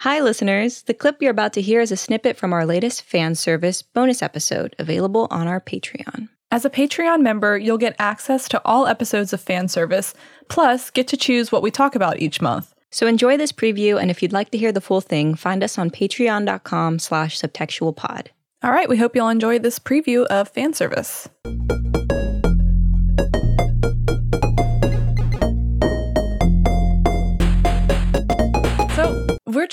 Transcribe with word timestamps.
Hi, 0.00 0.18
listeners. 0.20 0.80
The 0.84 0.94
clip 0.94 1.20
you're 1.20 1.30
about 1.30 1.52
to 1.52 1.60
hear 1.60 1.82
is 1.82 1.92
a 1.92 1.96
snippet 1.96 2.38
from 2.38 2.54
our 2.54 2.64
latest 2.64 3.02
fan 3.02 3.34
service 3.34 3.82
bonus 3.82 4.22
episode 4.22 4.74
available 4.78 5.28
on 5.30 5.46
our 5.46 5.60
Patreon. 5.60 6.30
As 6.50 6.64
a 6.64 6.70
Patreon 6.70 7.20
member, 7.20 7.58
you'll 7.58 7.76
get 7.76 7.96
access 7.98 8.48
to 8.48 8.62
all 8.64 8.86
episodes 8.86 9.34
of 9.34 9.42
fan 9.42 9.68
service, 9.68 10.14
plus 10.48 10.88
get 10.88 11.06
to 11.08 11.18
choose 11.18 11.52
what 11.52 11.60
we 11.60 11.70
talk 11.70 11.94
about 11.94 12.18
each 12.18 12.40
month. 12.40 12.72
So 12.90 13.06
enjoy 13.06 13.36
this 13.36 13.52
preview, 13.52 14.00
and 14.00 14.10
if 14.10 14.22
you'd 14.22 14.32
like 14.32 14.50
to 14.52 14.58
hear 14.58 14.72
the 14.72 14.80
full 14.80 15.02
thing, 15.02 15.34
find 15.34 15.62
us 15.62 15.76
on 15.76 15.90
patreon.com 15.90 16.98
slash 16.98 17.38
subtextualpod. 17.38 18.28
All 18.62 18.72
right, 18.72 18.88
we 18.88 18.96
hope 18.96 19.14
you'll 19.14 19.28
enjoy 19.28 19.58
this 19.58 19.78
preview 19.78 20.24
of 20.28 20.48
fan 20.48 20.72
service. 20.72 21.28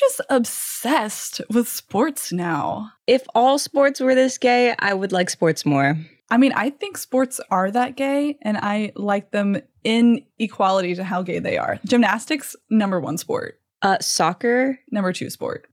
Just 0.08 0.22
obsessed 0.30 1.42
with 1.50 1.68
sports 1.68 2.32
now. 2.32 2.92
If 3.08 3.24
all 3.36 3.60
sports 3.60 4.00
were 4.00 4.16
this 4.16 4.38
gay, 4.38 4.76
I 4.80 4.94
would 4.94 5.12
like 5.12 5.30
sports 5.30 5.66
more. 5.66 5.98
I 6.30 6.38
mean, 6.38 6.52
I 6.54 6.70
think 6.72 6.98
sports 6.98 7.40
are 7.50 7.72
that 7.72 7.96
gay, 7.96 8.38
and 8.42 8.58
I 8.58 8.92
like 8.96 9.32
them 9.32 9.62
in 9.84 10.26
equality 10.40 10.96
to 10.96 11.04
how 11.04 11.22
gay 11.22 11.40
they 11.40 11.58
are. 11.58 11.80
Gymnastics, 11.86 12.56
number 12.70 13.00
one 13.00 13.18
sport. 13.18 13.60
Uh, 13.82 13.98
soccer, 14.02 14.80
Number 14.92 15.14
two 15.14 15.30
sport. 15.30 15.68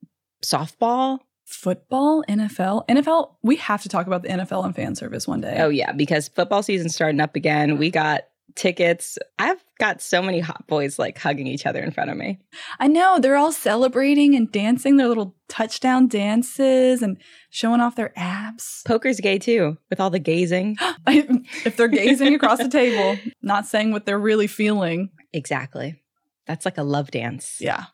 softball. 0.44 1.18
Football, 1.46 2.24
NFL. 2.28 2.86
NFL, 2.88 3.32
we 3.42 3.56
have 3.56 3.82
to 3.82 3.88
talk 3.88 4.06
about 4.06 4.22
the 4.22 4.28
NFL 4.28 4.64
and 4.64 4.74
fan 4.74 4.94
service 4.94 5.28
one 5.28 5.40
day. 5.40 5.56
Oh 5.58 5.68
yeah, 5.68 5.92
because 5.92 6.28
football 6.28 6.62
season's 6.62 6.94
starting 6.94 7.20
up 7.20 7.36
again. 7.36 7.76
We 7.78 7.90
got 7.90 8.22
tickets. 8.56 9.18
I've 9.38 9.62
got 9.78 10.00
so 10.00 10.22
many 10.22 10.40
hot 10.40 10.66
boys 10.66 10.98
like 10.98 11.18
hugging 11.18 11.46
each 11.46 11.66
other 11.66 11.82
in 11.82 11.90
front 11.90 12.10
of 12.10 12.16
me. 12.16 12.38
I 12.78 12.86
know. 12.88 13.18
They're 13.18 13.36
all 13.36 13.52
celebrating 13.52 14.34
and 14.34 14.50
dancing 14.50 14.96
their 14.96 15.08
little 15.08 15.34
touchdown 15.48 16.06
dances 16.08 17.02
and 17.02 17.16
showing 17.50 17.80
off 17.80 17.96
their 17.96 18.12
abs. 18.16 18.82
Poker's 18.86 19.20
gay 19.20 19.38
too, 19.38 19.76
with 19.90 20.00
all 20.00 20.10
the 20.10 20.18
gazing. 20.18 20.76
if 21.06 21.76
they're 21.76 21.88
gazing 21.88 22.34
across 22.34 22.58
the 22.58 22.68
table, 22.68 23.18
not 23.42 23.66
saying 23.66 23.92
what 23.92 24.06
they're 24.06 24.18
really 24.18 24.46
feeling. 24.46 25.10
exactly. 25.32 26.00
That's 26.46 26.64
like 26.64 26.76
a 26.78 26.82
love 26.82 27.10
dance. 27.10 27.56
Yeah. 27.60 27.84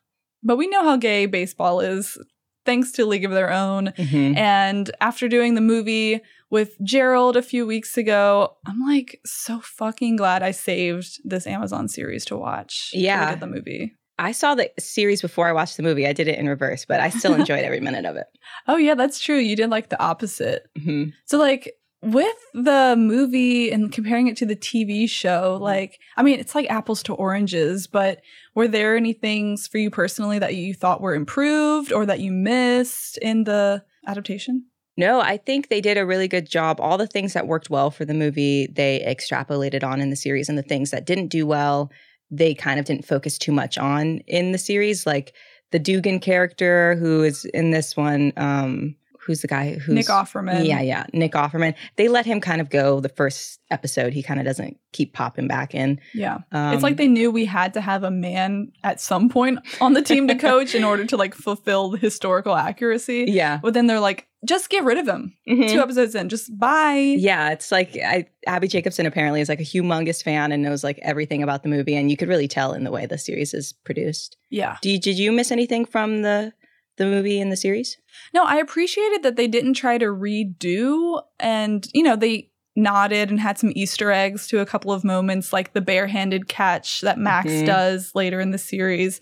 But 0.43 0.57
we 0.57 0.67
know 0.67 0.83
how 0.83 0.97
gay 0.97 1.27
baseball 1.27 1.81
is, 1.81 2.19
thanks 2.67 2.91
to 2.93 3.07
League 3.07 3.25
of 3.25 3.31
Their 3.31 3.53
Own. 3.53 3.89
Mhm. 3.97 4.37
And 4.37 4.91
after 5.01 5.29
doing 5.29 5.55
the 5.55 5.61
movie 5.61 6.21
with 6.51 6.77
Gerald 6.83 7.37
a 7.37 7.43
few 7.43 7.67
weeks 7.67 7.97
ago, 7.97 8.57
I'm 8.67 8.81
like 8.87 9.21
so 9.25 9.61
fucking 9.61 10.17
glad 10.17 10.43
I 10.43 10.51
saved 10.51 11.21
this 11.25 11.47
Amazon 11.47 11.89
series 11.89 12.25
to 12.27 12.37
watch. 12.37 12.91
Yeah. 12.93 13.35
The 13.37 13.47
movie. 13.47 13.97
I 14.19 14.33
saw 14.33 14.55
the 14.55 14.71
series 14.79 15.23
before 15.23 15.49
I 15.49 15.53
watched 15.53 15.79
the 15.79 15.83
movie. 15.83 16.07
I 16.07 16.13
did 16.13 16.29
it 16.29 16.39
in 16.39 16.47
reverse, 16.49 16.85
but 16.85 17.01
I 17.01 17.09
still 17.09 17.35
enjoyed 17.41 17.65
every 17.65 17.81
minute 17.81 18.05
of 18.05 18.17
it. 18.17 18.27
Oh 18.69 18.77
yeah, 18.77 18.95
that's 18.95 19.19
true. 19.21 19.39
You 19.39 19.57
did 19.57 19.71
like 19.71 19.89
the 19.89 20.03
opposite. 20.03 20.67
Mhm. 20.79 21.13
So 21.25 21.39
like 21.39 21.73
with 22.03 22.37
the 22.55 22.97
movie 22.99 23.71
and 23.71 23.93
comparing 23.93 24.27
it 24.27 24.37
to 24.39 24.47
the 24.47 24.57
TV 24.57 25.09
show, 25.09 25.59
like 25.61 25.99
I 26.17 26.23
mean, 26.23 26.39
it's 26.41 26.55
like 26.55 26.69
apples 26.71 27.03
to 27.05 27.15
oranges, 27.15 27.87
but 27.87 28.21
were 28.55 28.69
there 28.69 28.97
any 28.97 29.13
things 29.13 29.67
for 29.67 29.79
you 29.79 29.91
personally 29.91 30.39
that 30.39 30.55
you 30.55 30.75
thought 30.75 31.01
were 31.01 31.15
improved 31.15 31.93
or 31.93 32.05
that 32.07 32.21
you 32.21 32.33
missed 32.33 33.17
in 33.19 33.45
the 33.45 33.85
adaptation? 34.07 34.67
No, 34.97 35.21
I 35.21 35.37
think 35.37 35.69
they 35.69 35.81
did 35.81 35.97
a 35.97 36.07
really 36.07 36.29
good 36.29 36.49
job. 36.49 36.81
All 36.81 36.99
the 36.99 37.07
things 37.07 37.33
that 37.33 37.47
worked 37.47 37.71
well 37.71 37.91
for 37.91 38.05
the 38.05 38.15
movie, 38.15 38.67
they 38.67 39.03
extrapolated 39.07 39.83
on 39.83 40.01
in 40.01 40.11
the 40.11 40.17
series, 40.17 40.49
and 40.49 40.59
the 40.59 40.63
things 40.63 40.91
that 40.91 41.07
didn't 41.07 41.29
do 41.29 41.47
well, 41.47 41.91
they 42.31 42.55
kind 42.55 42.79
of 42.79 42.87
didn't 42.87 43.07
focus 43.07 43.39
too 43.39 43.53
much 43.53 43.79
on 43.79 44.19
in 44.27 44.53
the 44.53 44.59
series. 44.59 45.07
Like 45.07 45.33
the 45.71 45.79
Dugan 45.79 46.21
character, 46.21 46.97
who 46.97 47.23
is 47.23 47.45
in 47.47 47.71
this 47.71 47.97
one, 47.97 48.33
um, 48.37 48.95
who's 49.25 49.43
the 49.43 49.49
guy 49.49 49.75
who's 49.75 49.95
Nick 49.95 50.07
Offerman. 50.07 50.67
Yeah, 50.67 50.81
yeah, 50.81 51.05
Nick 51.13 51.33
Offerman. 51.33 51.75
They 51.97 52.09
let 52.09 52.27
him 52.27 52.41
kind 52.41 52.61
of 52.61 52.71
go 52.71 53.01
the 53.01 53.09
first 53.11 53.61
episode. 53.71 54.13
He 54.13 54.23
kind 54.23 54.41
of 54.41 54.47
doesn't 54.47 54.79
keep 54.93 55.13
popping 55.13 55.47
back 55.47 55.75
in. 55.75 56.01
Yeah. 56.15 56.39
Um, 56.53 56.75
it's 56.75 56.83
like 56.83 56.97
they 56.97 57.07
knew 57.07 57.31
we 57.31 57.45
had 57.45 57.75
to 57.75 57.81
have 57.81 58.03
a 58.03 58.11
man 58.11 58.73
at 58.83 59.01
some 59.01 59.29
point 59.29 59.59
on 59.81 59.93
the 59.93 60.03
team 60.03 60.27
to 60.29 60.35
coach 60.39 60.75
in 60.75 60.83
order 60.85 61.05
to 61.05 61.17
like 61.17 61.35
fulfill 61.35 61.91
the 61.91 61.99
historical 61.99 62.55
accuracy. 62.57 63.27
yeah, 63.29 63.59
But 63.63 63.75
then 63.75 63.87
they're 63.87 64.01
like, 64.01 64.27
just 64.47 64.71
get 64.71 64.85
rid 64.85 64.97
of 64.97 65.07
him. 65.07 65.35
Mhm. 65.49 65.71
Two 65.71 65.81
episodes 65.81 66.15
in, 66.15 66.31
just 66.31 66.57
bye. 66.59 67.15
Yeah, 67.19 67.51
it's 67.51 67.71
like 67.71 67.97
I, 67.97 68.27
Abbi 68.47 68.69
Jacobson 68.69 69.05
apparently 69.05 69.43
is 69.43 69.51
like 69.51 69.61
a 69.61 69.65
humongous 69.65 70.23
fan 70.23 70.51
and 70.51 70.63
knows 70.63 70.83
like 70.83 70.99
everything 71.03 71.43
about 71.43 71.63
the 71.63 71.69
movie, 71.69 71.95
and 71.95 72.11
you 72.11 72.17
could 72.17 72.29
really 72.29 72.49
tell 72.49 72.73
in 72.73 72.85
the 72.85 72.91
way 72.91 73.05
the 73.05 73.19
series 73.19 73.53
is 73.53 73.75
produced. 73.85 74.39
Yeah. 74.49 74.79
You, 74.83 74.99
did 74.99 75.19
you 75.19 75.31
miss 75.31 75.53
anything 75.53 75.85
from 75.85 76.23
the 76.23 76.55
the 77.01 77.07
movie 77.07 77.41
and 77.41 77.51
the 77.51 77.57
series? 77.57 77.97
No, 78.33 78.45
I 78.45 78.57
appreciated 78.59 79.25
that 79.25 79.35
they 79.35 79.49
didn't 79.49 79.75
try 79.75 79.99
to 79.99 80.07
redo 80.07 81.21
and, 81.41 81.89
you 81.93 82.05
know, 82.05 82.15
they 82.15 82.51
nodded 82.77 83.31
and 83.31 83.41
had 83.41 83.59
some 83.59 83.73
Easter 83.75 84.13
eggs 84.13 84.47
to 84.47 84.61
a 84.61 84.67
couple 84.67 84.93
of 84.93 85.03
moments, 85.03 85.53
like 85.53 85.73
the 85.73 85.81
barehanded 85.81 86.47
catch 86.49 87.01
that 87.01 87.19
Max 87.19 87.49
Mhm. 87.49 87.67
does 87.67 88.15
later 88.15 88.41
in 88.41 88.53
the 88.53 88.59
series. 88.59 89.21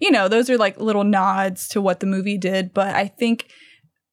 You 0.00 0.10
know, 0.10 0.28
those 0.28 0.50
are 0.50 0.58
like 0.58 0.78
little 0.78 1.04
nods 1.04 1.66
to 1.68 1.80
what 1.80 2.00
the 2.00 2.06
movie 2.06 2.36
did, 2.36 2.74
but 2.74 2.94
I 2.94 3.06
think 3.08 3.46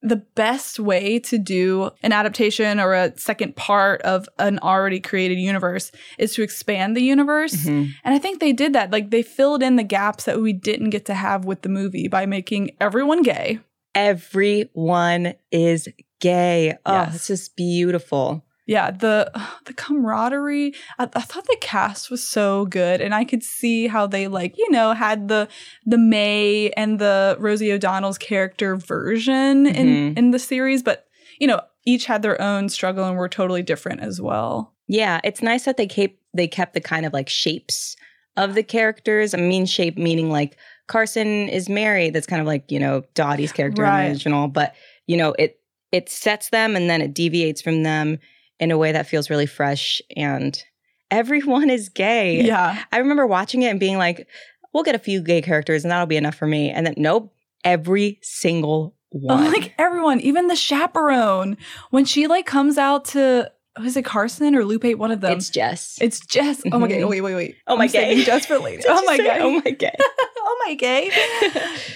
the 0.07 0.15
best 0.35 0.79
way 0.79 1.19
to 1.19 1.37
do 1.37 1.91
an 2.03 2.11
adaptation 2.11 2.79
or 2.79 2.93
a 2.93 3.17
second 3.17 3.55
part 3.55 4.01
of 4.01 4.27
an 4.39 4.59
already 4.59 4.99
created 4.99 5.37
universe 5.39 5.91
is 6.17 6.33
to 6.35 6.43
expand 6.43 6.95
the 6.97 7.01
universe. 7.03 7.53
Mm-hmm. 7.53 7.91
And 8.03 8.15
I 8.15 8.17
think 8.19 8.39
they 8.39 8.53
did 8.53 8.73
that. 8.73 8.91
Like 8.91 9.11
they 9.11 9.21
filled 9.23 9.61
in 9.61 9.75
the 9.75 9.83
gaps 9.83 10.25
that 10.25 10.41
we 10.41 10.53
didn't 10.53 10.89
get 10.89 11.05
to 11.05 11.13
have 11.13 11.45
with 11.45 11.61
the 11.61 11.69
movie 11.69 12.07
by 12.07 12.25
making 12.25 12.71
everyone 12.79 13.21
gay. 13.23 13.59
Everyone 13.95 15.33
is 15.51 15.87
gay. 16.19 16.77
Oh, 16.85 16.93
Yes. 16.93 17.15
it's 17.15 17.27
just 17.27 17.55
beautiful. 17.55 18.43
Yeah, 18.67 18.91
the 18.91 19.31
the 19.65 19.73
camaraderie. 19.73 20.73
I, 20.99 21.03
I 21.15 21.21
thought 21.21 21.45
the 21.45 21.57
cast 21.61 22.11
was 22.11 22.25
so 22.27 22.65
good, 22.67 23.01
and 23.01 23.15
I 23.15 23.23
could 23.23 23.41
see 23.43 23.87
how 23.87 24.05
they 24.05 24.27
like 24.27 24.55
you 24.57 24.69
know 24.69 24.93
had 24.93 25.27
the 25.29 25.47
the 25.85 25.97
Mae 25.97 26.69
and 26.71 26.99
the 26.99 27.35
Rosie 27.39 27.71
O'Donnell's 27.73 28.17
character 28.19 28.75
version 28.75 29.65
in 29.65 29.87
Mhm. 29.87 30.17
in 30.17 30.31
the 30.31 30.39
series, 30.39 30.83
but 30.83 31.07
you 31.39 31.47
know 31.47 31.61
each 31.85 32.05
had 32.05 32.21
their 32.21 32.39
own 32.41 32.67
struggle 32.69 33.05
and 33.05 33.17
were 33.17 33.29
totally 33.29 33.63
different 33.63 34.01
as 34.01 34.21
well. 34.21 34.73
Yeah, 34.87 35.21
it's 35.23 35.41
nice 35.41 35.63
that 35.65 35.77
they 35.77 35.87
kept 35.87 36.15
they 36.33 36.47
kept 36.47 36.73
the 36.73 36.81
kind 36.81 37.05
of 37.05 37.13
like 37.13 37.29
shapes 37.29 37.95
of 38.35 38.53
the 38.53 38.63
characters. 38.63 39.33
I 39.33 39.37
mean, 39.37 39.65
shape 39.65 39.97
meaning 39.97 40.29
like 40.29 40.57
Carson 40.87 41.49
is 41.49 41.67
married. 41.69 42.13
That's 42.13 42.27
kind 42.27 42.41
of 42.41 42.47
like 42.47 42.69
you 42.71 42.79
know 42.79 43.03
Dottie's 43.15 43.51
character 43.53 43.83
in 43.83 43.89
the 43.89 44.09
original, 44.11 44.47
but 44.49 44.75
you 45.07 45.15
know 45.17 45.33
it 45.39 45.59
it 45.93 46.09
sets 46.09 46.49
them 46.49 46.75
and 46.75 46.89
then 46.89 47.01
it 47.01 47.13
deviates 47.13 47.61
from 47.61 47.83
them 47.83 48.19
in 48.59 48.71
a 48.71 48.77
way 48.77 48.91
that 48.91 49.07
feels 49.07 49.29
really 49.29 49.45
fresh 49.45 50.01
and 50.15 50.63
everyone 51.11 51.69
is 51.69 51.89
gay. 51.89 52.43
Yeah, 52.43 52.83
I 52.91 52.97
remember 52.97 53.25
watching 53.25 53.61
it 53.61 53.67
and 53.67 53.79
being 53.79 53.97
like, 53.97 54.27
we'll 54.73 54.83
get 54.83 54.95
a 54.95 54.99
few 54.99 55.21
gay 55.21 55.41
characters 55.41 55.83
and 55.83 55.91
that'll 55.91 56.05
be 56.05 56.17
enough 56.17 56.35
for 56.35 56.47
me. 56.47 56.69
And 56.69 56.85
then 56.85 56.95
nope, 56.97 57.33
every 57.63 58.19
single 58.21 58.95
one. 59.11 59.51
like 59.51 59.73
everyone, 59.77 60.19
even 60.21 60.47
the 60.47 60.55
chaperone 60.55 61.57
when 61.91 62.05
she 62.05 62.27
like 62.27 62.45
comes 62.45 62.77
out 62.77 63.05
to 63.05 63.51
was 63.81 63.95
it 63.97 64.03
Carson 64.05 64.55
or 64.55 64.63
Lupe? 64.65 64.97
One 64.97 65.11
of 65.11 65.21
them. 65.21 65.33
it's 65.37 65.49
Jess. 65.49 65.97
It's 66.01 66.19
Jess. 66.19 66.61
Oh 66.71 66.79
my 66.79 66.87
god! 66.87 66.97
Mhm. 66.97 67.09
Wait, 67.09 67.21
wait, 67.21 67.35
wait. 67.35 67.55
Oh 67.67 67.75
my 67.77 67.83
I'm 67.83 67.89
saving. 67.89 68.23
Jess 68.25 68.45
for 68.45 68.57
later. 68.59 68.83
Oh 68.87 69.03
my 69.05 69.17
god. 69.17 69.41
Oh 69.41 69.61
my 69.63 69.71
god. 69.71 69.95
oh 70.39 70.63
my 70.67 70.73
gay. 70.75 71.11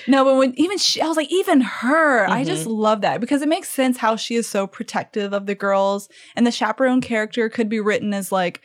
no, 0.07 0.23
but 0.25 0.35
when 0.37 0.53
even 0.59 0.77
she, 0.77 1.01
I 1.01 1.07
was 1.07 1.17
like, 1.17 1.31
even 1.31 1.61
her, 1.61 2.25
I 2.29 2.43
just 2.43 2.61
Mm-hmm. 2.63 2.71
love 2.71 3.01
that 3.01 3.19
because 3.21 3.41
it 3.41 3.49
makes 3.49 3.69
sense 3.69 3.97
how 3.97 4.15
she 4.15 4.35
is 4.35 4.47
so 4.47 4.67
protective 4.67 5.33
of 5.33 5.45
the 5.45 5.55
girls. 5.55 6.09
And 6.35 6.45
the 6.45 6.51
chaperone 6.51 7.01
character 7.01 7.49
could 7.49 7.69
be 7.69 7.79
written 7.79 8.13
as 8.13 8.31
like, 8.31 8.61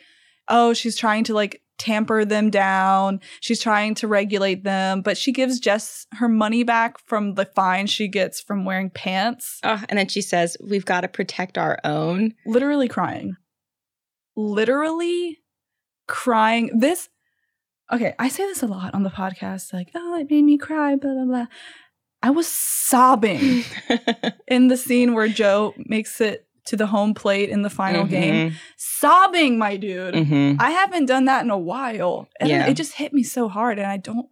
oh, 0.47 0.73
she's 0.73 0.95
trying 0.95 1.23
to 1.25 1.33
like 1.33 1.61
tamper 1.77 2.25
them 2.25 2.49
down. 2.49 3.19
She's 3.39 3.61
trying 3.61 3.95
to 3.95 4.07
regulate 4.07 4.63
them, 4.63 5.01
but 5.01 5.17
she 5.17 5.31
gives 5.31 5.59
Jess 5.59 6.07
her 6.13 6.27
money 6.27 6.63
back 6.63 6.99
from 6.99 7.35
the 7.35 7.45
fine 7.45 7.87
she 7.87 8.07
gets 8.07 8.41
from 8.41 8.65
wearing 8.65 8.89
pants. 8.89 9.59
Oh, 9.63 9.83
and 9.89 9.97
then 9.97 10.07
she 10.07 10.21
says, 10.21 10.57
We've 10.61 10.85
got 10.85 11.01
to 11.01 11.07
protect 11.07 11.57
our 11.57 11.79
own. 11.83 12.33
Literally 12.45 12.87
crying. 12.87 13.35
Literally 14.35 15.39
crying. 16.07 16.71
This, 16.77 17.09
okay, 17.91 18.15
I 18.17 18.29
say 18.29 18.43
this 18.43 18.63
a 18.63 18.67
lot 18.67 18.93
on 18.93 19.03
the 19.03 19.09
podcast 19.09 19.73
like, 19.73 19.89
oh, 19.95 20.19
it 20.19 20.29
made 20.29 20.43
me 20.43 20.57
cry, 20.57 20.95
blah, 20.95 21.13
blah, 21.13 21.25
blah. 21.25 21.45
I 22.23 22.31
was 22.31 22.47
sobbing 22.47 23.63
in 24.47 24.69
the 24.69 24.77
scene 24.77 25.13
where 25.13 25.27
Jo 25.27 25.73
makes 25.77 26.19
it 26.19 26.46
to 26.67 26.77
the 26.77 26.87
home 26.87 27.13
plate 27.13 27.49
in 27.49 27.61
the 27.63 27.69
final 27.69 28.05
game. 28.05 28.53
Sobbing, 28.77 29.57
my 29.57 29.75
dude. 29.77 30.13
Mhm. 30.13 30.57
I 30.59 30.71
haven't 30.71 31.05
done 31.05 31.25
that 31.25 31.43
in 31.43 31.49
a 31.49 31.57
while. 31.57 32.29
And 32.39 32.49
Yeah. 32.49 32.67
it 32.67 32.75
just 32.75 32.93
hit 32.93 33.13
me 33.13 33.23
so 33.23 33.47
hard. 33.49 33.77
And 33.79 33.87
I 33.87 33.97
don't 33.97 34.27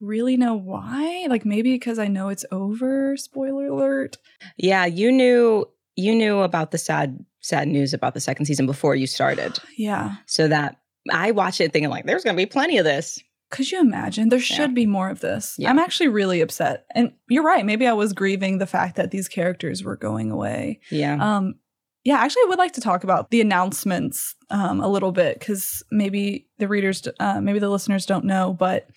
really 0.00 0.36
know 0.36 0.54
why. 0.54 1.26
Like 1.28 1.44
maybe 1.44 1.72
because 1.72 1.98
I 1.98 2.08
know 2.08 2.28
it's 2.28 2.44
over. 2.50 3.16
Spoiler 3.16 3.66
alert. 3.66 4.16
Yeah, 4.56 4.86
you 4.86 5.12
knew 5.12 5.66
you 5.96 6.14
knew 6.14 6.40
about 6.40 6.70
the 6.70 6.78
sad 6.78 7.18
sad 7.40 7.68
news 7.68 7.92
about 7.92 8.14
the 8.14 8.20
second 8.20 8.46
season 8.46 8.66
before 8.66 8.94
you 8.94 9.06
started. 9.06 9.58
Yeah. 9.76 10.16
So 10.26 10.48
that 10.48 10.76
I 11.10 11.30
watched 11.32 11.60
it 11.60 11.72
thinking 11.72 11.90
like 11.90 12.06
there's 12.06 12.24
going 12.24 12.36
to 12.36 12.40
be 12.40 12.46
plenty 12.46 12.78
of 12.78 12.84
this. 12.84 13.18
Could 13.50 13.72
you 13.72 13.80
imagine? 13.80 14.28
There 14.28 14.38
should 14.38 14.58
Yeah. 14.70 14.74
be 14.74 14.86
more 14.86 15.10
of 15.10 15.20
this. 15.20 15.56
Yeah. 15.58 15.70
I'm 15.70 15.78
actually 15.80 16.06
really 16.08 16.40
upset. 16.40 16.84
And 16.94 17.12
you're 17.28 17.42
right. 17.42 17.66
Maybe 17.66 17.86
I 17.86 17.92
was 17.94 18.12
grieving 18.12 18.58
the 18.58 18.66
fact 18.66 18.94
that 18.96 19.10
these 19.10 19.28
characters 19.28 19.82
were 19.82 19.96
going 19.96 20.30
away. 20.30 20.78
Yeah. 20.90 21.16
Um, 21.18 21.56
yeah, 22.04 22.16
actually, 22.16 22.42
I 22.42 22.48
would 22.48 22.58
like 22.58 22.72
to 22.72 22.80
talk 22.80 23.04
about 23.04 23.30
the 23.30 23.40
announcements 23.40 24.34
um, 24.50 24.80
a 24.80 24.88
little 24.88 25.12
bit 25.12 25.38
because 25.38 25.82
maybe 25.90 26.46
the 26.58 26.68
readers, 26.68 27.06
uh, 27.18 27.40
maybe 27.40 27.58
the 27.58 27.68
listeners 27.68 28.06
don't 28.06 28.24
know. 28.24 28.52
But 28.52 28.88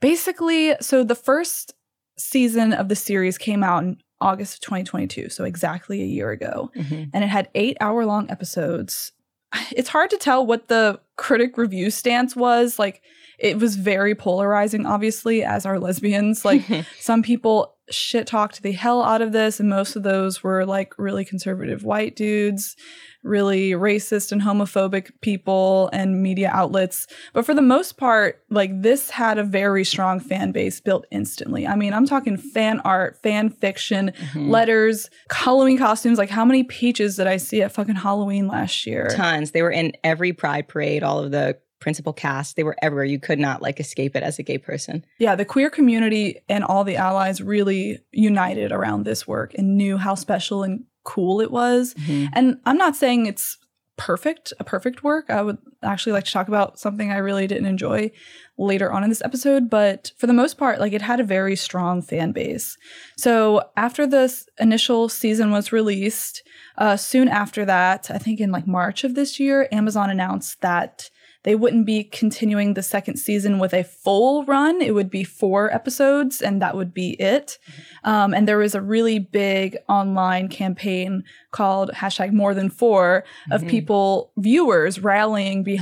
basically, 0.00 0.74
so 0.80 1.04
the 1.04 1.14
first 1.14 1.74
season 2.18 2.72
of 2.72 2.88
the 2.88 2.96
series 2.96 3.38
came 3.38 3.62
out 3.62 3.82
in 3.84 3.96
August 4.20 4.54
of 4.54 4.60
2022, 4.62 5.28
so 5.28 5.44
exactly 5.44 6.00
a 6.02 6.06
year 6.06 6.30
ago 6.30 6.70
Mhm. 6.74 7.10
and 7.12 7.22
it 7.22 7.28
had 7.28 7.50
eight 7.54 7.76
hour 7.80 8.04
long 8.06 8.30
episodes. 8.30 9.12
It's 9.76 9.90
hard 9.90 10.10
to 10.10 10.16
tell 10.16 10.44
what 10.46 10.68
the 10.68 11.00
critic 11.16 11.56
review 11.58 11.90
stance 11.90 12.34
was. 12.34 12.78
Like, 12.78 13.02
it 13.38 13.58
was 13.58 13.76
very 13.76 14.14
polarizing, 14.14 14.86
obviously, 14.86 15.42
as 15.44 15.66
are 15.66 15.78
lesbians. 15.78 16.44
Like, 16.44 16.62
some 17.00 17.22
people 17.22 17.74
shit 17.88 18.26
talked 18.26 18.62
the 18.62 18.72
hell 18.72 19.02
out 19.02 19.22
of 19.22 19.30
this, 19.32 19.60
and 19.60 19.68
most 19.68 19.94
of 19.94 20.02
those 20.02 20.42
were 20.42 20.64
like 20.66 20.92
really 20.98 21.24
conservative 21.24 21.84
white 21.84 22.16
dudes, 22.16 22.74
really 23.22 23.70
racist 23.72 24.32
and 24.32 24.42
homophobic 24.42 25.10
people, 25.20 25.88
and 25.92 26.20
media 26.20 26.50
outlets. 26.52 27.06
But 27.32 27.46
for 27.46 27.54
the 27.54 27.62
most 27.62 27.96
part, 27.96 28.42
like, 28.50 28.70
this 28.82 29.10
had 29.10 29.38
a 29.38 29.44
very 29.44 29.84
strong 29.84 30.18
fan 30.18 30.50
base 30.50 30.80
built 30.80 31.06
instantly. 31.12 31.64
I 31.66 31.76
mean, 31.76 31.92
I'm 31.92 32.06
talking 32.06 32.36
fan 32.36 32.80
art, 32.80 33.20
fan 33.22 33.50
fiction, 33.50 34.12
Mhm. 34.32 34.50
letters, 34.50 35.08
Halloween 35.30 35.78
costumes. 35.78 36.18
Like, 36.18 36.30
how 36.30 36.44
many 36.44 36.64
peaches 36.64 37.16
did 37.16 37.26
I 37.28 37.36
see 37.36 37.62
at 37.62 37.70
fucking 37.72 37.96
Halloween 37.96 38.48
last 38.48 38.84
year? 38.86 39.08
Tons. 39.14 39.52
They 39.52 39.62
were 39.62 39.70
in 39.70 39.92
every 40.02 40.32
pride 40.32 40.66
parade, 40.66 41.02
all 41.04 41.20
of 41.20 41.30
the 41.30 41.56
principal 41.78 42.12
cast. 42.12 42.56
They 42.56 42.62
were 42.62 42.76
everywhere. 42.82 43.04
You 43.04 43.18
could 43.18 43.38
not 43.38 43.62
like 43.62 43.80
escape 43.80 44.16
it 44.16 44.22
as 44.22 44.38
a 44.38 44.42
gay 44.42 44.58
person. 44.58 45.04
Yeah, 45.18 45.34
the 45.34 45.44
queer 45.44 45.70
community 45.70 46.40
and 46.48 46.64
all 46.64 46.84
the 46.84 46.96
allies 46.96 47.40
really 47.40 48.00
united 48.12 48.72
around 48.72 49.04
this 49.04 49.26
work 49.26 49.54
and 49.54 49.76
knew 49.76 49.96
how 49.96 50.14
special 50.14 50.62
and 50.62 50.84
cool 51.04 51.40
it 51.40 51.50
was. 51.50 51.94
Mm-hmm. 51.94 52.26
And 52.34 52.58
I'm 52.64 52.76
not 52.76 52.96
saying 52.96 53.26
it's 53.26 53.58
perfect, 53.96 54.52
a 54.58 54.64
perfect 54.64 55.02
work. 55.02 55.30
I 55.30 55.42
would 55.42 55.58
actually 55.82 56.12
like 56.12 56.24
to 56.24 56.32
talk 56.32 56.48
about 56.48 56.78
something 56.78 57.10
I 57.10 57.18
really 57.18 57.46
didn't 57.46 57.66
enjoy 57.66 58.10
later 58.58 58.90
on 58.92 59.02
in 59.04 59.08
this 59.10 59.22
episode, 59.22 59.68
but 59.68 60.12
for 60.16 60.26
the 60.26 60.32
most 60.32 60.56
part, 60.56 60.80
like 60.80 60.92
it 60.92 61.02
had 61.02 61.20
a 61.20 61.24
very 61.24 61.56
strong 61.56 62.00
fan 62.02 62.32
base. 62.32 62.76
So 63.16 63.62
after 63.76 64.06
this 64.06 64.48
initial 64.58 65.08
season 65.08 65.50
was 65.50 65.72
released, 65.72 66.42
uh, 66.78 66.96
soon 66.96 67.28
after 67.28 67.64
that, 67.66 68.10
I 68.10 68.18
think 68.18 68.40
in 68.40 68.50
like 68.52 68.66
March 68.66 69.04
of 69.04 69.14
this 69.14 69.38
year, 69.38 69.68
Amazon 69.72 70.10
announced 70.10 70.60
that 70.62 71.10
they 71.42 71.54
wouldn't 71.54 71.86
be 71.86 72.02
continuing 72.02 72.74
the 72.74 72.82
second 72.82 73.18
season 73.18 73.60
with 73.60 73.72
a 73.72 73.84
full 73.84 74.44
run. 74.46 74.82
It 74.82 74.94
would 74.96 75.08
be 75.08 75.22
four 75.22 75.72
episodes, 75.72 76.42
and 76.42 76.60
that 76.60 76.76
would 76.76 76.92
be 76.92 77.10
it. 77.22 77.58
Um, 78.02 78.34
and 78.34 78.48
there 78.48 78.58
was 78.58 78.74
a 78.74 78.80
really 78.80 79.20
big 79.20 79.76
online 79.88 80.48
campaign 80.48 81.22
called 81.52 81.92
hashtag 81.92 82.32
more 82.32 82.52
than 82.52 82.68
four 82.68 83.22
of 83.52 83.62
Mhm. 83.62 83.68
people, 83.70 84.32
viewers 84.36 84.98
rallying 84.98 85.62
behind 85.62 85.75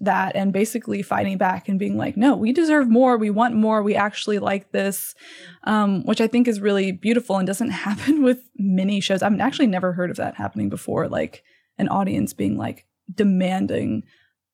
that 0.00 0.34
and 0.36 0.52
basically 0.52 1.02
fighting 1.02 1.38
back 1.38 1.68
and 1.68 1.78
being 1.78 1.96
like, 1.96 2.16
no, 2.16 2.36
we 2.36 2.52
deserve 2.52 2.88
more. 2.88 3.16
We 3.16 3.30
want 3.30 3.54
more. 3.54 3.82
We 3.82 3.94
actually 3.94 4.38
like 4.38 4.72
this, 4.72 5.14
um, 5.64 6.04
which 6.04 6.20
I 6.20 6.26
think 6.26 6.48
is 6.48 6.60
really 6.60 6.92
beautiful 6.92 7.36
and 7.36 7.46
doesn't 7.46 7.70
happen 7.86 8.22
with 8.22 8.40
many 8.56 9.00
shows. 9.00 9.22
I've 9.22 9.38
actually 9.40 9.68
never 9.68 9.92
heard 9.92 10.10
of 10.10 10.16
that 10.16 10.34
happening 10.34 10.68
before, 10.68 11.08
like 11.08 11.42
an 11.78 11.88
audience 11.88 12.32
being 12.32 12.56
like 12.56 12.86
demanding 13.14 14.04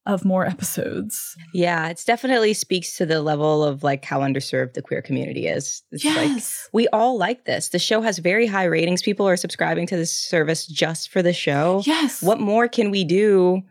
of 0.09 0.25
more 0.25 0.47
episodes. 0.47 1.37
Yeah, 1.53 1.89
it 1.89 2.03
definitely 2.07 2.55
speaks 2.55 2.97
to 2.97 3.07
the 3.07 3.21
level 3.21 3.63
of 3.63 3.83
like 3.83 4.05
how 4.05 4.21
underserved 4.21 4.73
the 4.73 4.83
queer 4.83 5.03
community 5.03 5.47
is. 5.47 5.83
It's 5.93 6.05
like 6.05 6.43
we 6.73 6.89
all 6.89 7.19
like 7.19 7.45
this. 7.45 7.69
The 7.69 7.79
show 7.79 8.01
has 8.01 8.19
very 8.19 8.47
high 8.47 8.65
ratings. 8.65 9.03
People 9.03 9.29
are 9.29 9.37
subscribing 9.37 9.87
to 9.89 9.97
this 9.97 10.13
service 10.13 10.67
just 10.67 11.11
for 11.11 11.23
the 11.23 11.35
show. 11.35 11.83
yes. 11.85 12.23
What 12.23 12.41
more 12.41 12.69
can 12.69 12.91
we 12.91 13.05
do 13.05 13.63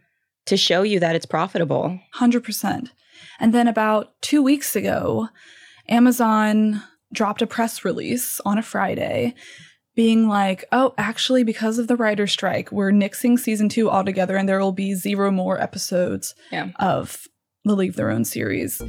to 0.47 0.57
show 0.57 0.81
you 0.81 0.99
that 0.99 1.15
it's 1.15 1.25
profitable? 1.25 1.99
100%. 2.15 2.89
And 3.39 3.53
then 3.53 3.67
about 3.67 4.19
two 4.21 4.41
weeks 4.41 4.75
ago, 4.75 5.29
Amazon 5.88 6.81
dropped 7.13 7.41
a 7.41 7.47
press 7.47 7.85
release 7.85 8.39
on 8.41 8.57
a 8.57 8.63
Friday 8.63 9.33
being 9.95 10.27
like, 10.27 10.65
oh, 10.71 10.94
actually, 10.97 11.44
because 11.44 11.79
of 11.79 11.88
the 11.88 11.95
writer's 11.95 12.31
strike, 12.31 12.71
we're 12.71 12.91
nixing 12.91 13.39
season 13.39 13.69
two 13.69 13.89
altogether 13.89 14.35
and 14.35 14.47
there 14.47 14.59
will 14.59 14.71
be 14.71 14.94
zero 14.94 15.31
more 15.31 15.59
episodes 15.59 16.35
Yeah. 16.51 16.69
of 16.79 17.27
the 17.63 17.75
Leave 17.75 17.95
Their 17.95 18.11
Own 18.11 18.23
series. 18.25 18.81